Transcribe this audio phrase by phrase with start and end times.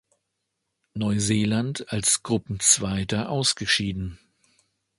[0.95, 4.17] Neuseeland als Gruppenzweiter ausgeschieden.